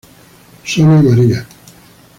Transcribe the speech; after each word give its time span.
Sonia 0.65 0.99
María. 1.03 1.45